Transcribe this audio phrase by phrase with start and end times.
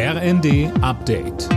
[0.00, 1.48] RND Update.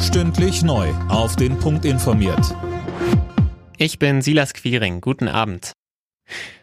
[0.00, 0.88] Stündlich neu.
[1.10, 2.56] Auf den Punkt informiert.
[3.76, 5.02] Ich bin Silas Quiring.
[5.02, 5.72] Guten Abend.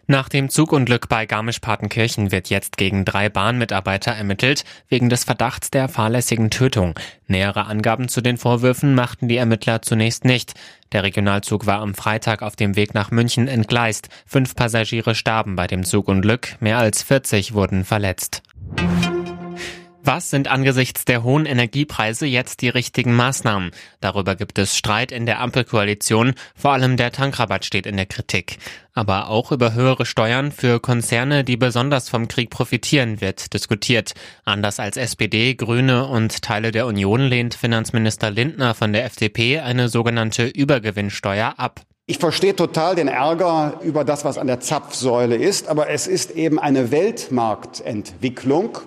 [0.07, 5.89] Nach dem Zugunglück bei Garmisch-Partenkirchen wird jetzt gegen drei Bahnmitarbeiter ermittelt, wegen des Verdachts der
[5.89, 6.95] fahrlässigen Tötung.
[7.27, 10.55] Nähere Angaben zu den Vorwürfen machten die Ermittler zunächst nicht.
[10.91, 14.09] Der Regionalzug war am Freitag auf dem Weg nach München entgleist.
[14.25, 18.41] Fünf Passagiere starben bei dem Zugunglück, mehr als 40 wurden verletzt.
[20.07, 23.71] Was sind angesichts der hohen Energiepreise jetzt die richtigen Maßnahmen?
[23.99, 26.33] Darüber gibt es Streit in der Ampelkoalition.
[26.55, 28.57] Vor allem der Tankrabatt steht in der Kritik.
[28.93, 34.13] Aber auch über höhere Steuern für Konzerne, die besonders vom Krieg profitieren, wird diskutiert.
[34.45, 39.89] Anders als SPD, Grüne und Teile der Union lehnt Finanzminister Lindner von der FDP eine
[39.89, 41.81] sogenannte Übergewinnsteuer ab.
[42.05, 46.31] Ich verstehe total den Ärger über das, was an der Zapfsäule ist, aber es ist
[46.31, 48.79] eben eine Weltmarktentwicklung.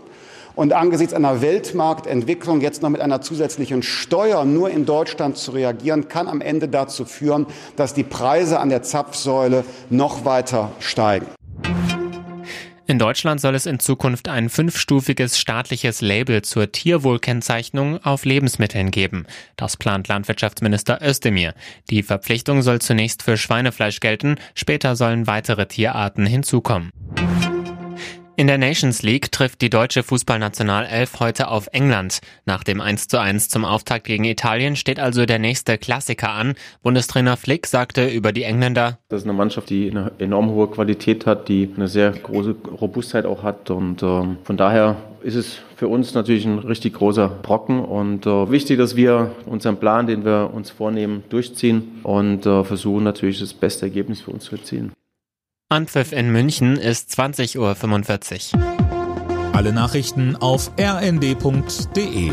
[0.61, 6.09] Und angesichts einer Weltmarktentwicklung jetzt noch mit einer zusätzlichen Steuer nur in Deutschland zu reagieren,
[6.09, 11.29] kann am Ende dazu führen, dass die Preise an der Zapfsäule noch weiter steigen.
[12.87, 19.25] In Deutschland soll es in Zukunft ein fünfstufiges staatliches Label zur Tierwohlkennzeichnung auf Lebensmitteln geben.
[19.57, 21.55] Das plant Landwirtschaftsminister Özdemir.
[21.89, 26.91] Die Verpflichtung soll zunächst für Schweinefleisch gelten, später sollen weitere Tierarten hinzukommen.
[28.41, 32.21] In der Nations League trifft die deutsche Fußballnationalelf heute auf England.
[32.47, 36.55] Nach dem 1:1 zum Auftakt gegen Italien steht also der nächste Klassiker an.
[36.83, 41.27] Bundestrainer Flick sagte über die Engländer, das ist eine Mannschaft, die eine enorm hohe Qualität
[41.27, 45.89] hat, die eine sehr große Robustheit auch hat und äh, von daher ist es für
[45.89, 50.51] uns natürlich ein richtig großer Brocken und äh, wichtig, dass wir unseren Plan, den wir
[50.55, 54.93] uns vornehmen, durchziehen und äh, versuchen natürlich das beste Ergebnis für uns zu erzielen.
[55.73, 59.55] Anpfiff in München ist 20.45 Uhr.
[59.55, 62.33] Alle Nachrichten auf rnd.de